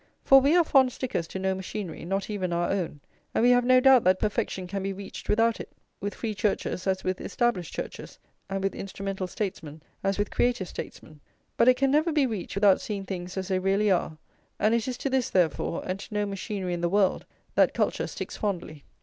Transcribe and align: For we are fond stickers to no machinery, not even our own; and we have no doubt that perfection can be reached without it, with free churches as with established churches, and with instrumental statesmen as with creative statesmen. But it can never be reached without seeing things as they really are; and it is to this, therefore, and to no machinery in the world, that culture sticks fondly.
For 0.23 0.41
we 0.41 0.55
are 0.55 0.63
fond 0.63 0.91
stickers 0.91 1.27
to 1.27 1.37
no 1.37 1.53
machinery, 1.53 2.05
not 2.05 2.27
even 2.27 2.51
our 2.51 2.71
own; 2.71 3.01
and 3.35 3.43
we 3.43 3.51
have 3.51 3.63
no 3.63 3.79
doubt 3.79 4.03
that 4.05 4.17
perfection 4.17 4.65
can 4.65 4.81
be 4.81 4.91
reached 4.93 5.29
without 5.29 5.59
it, 5.59 5.71
with 5.99 6.15
free 6.15 6.33
churches 6.33 6.87
as 6.87 7.03
with 7.03 7.21
established 7.21 7.71
churches, 7.71 8.17
and 8.49 8.63
with 8.63 8.73
instrumental 8.73 9.27
statesmen 9.27 9.83
as 10.03 10.17
with 10.17 10.31
creative 10.31 10.67
statesmen. 10.67 11.19
But 11.55 11.67
it 11.67 11.77
can 11.77 11.91
never 11.91 12.11
be 12.11 12.25
reached 12.25 12.55
without 12.55 12.81
seeing 12.81 13.05
things 13.05 13.37
as 13.37 13.49
they 13.49 13.59
really 13.59 13.91
are; 13.91 14.17
and 14.57 14.73
it 14.73 14.87
is 14.87 14.97
to 14.97 15.09
this, 15.11 15.29
therefore, 15.29 15.83
and 15.85 15.99
to 15.99 16.13
no 16.15 16.25
machinery 16.25 16.73
in 16.73 16.81
the 16.81 16.89
world, 16.89 17.27
that 17.53 17.75
culture 17.75 18.07
sticks 18.07 18.35
fondly. 18.35 18.83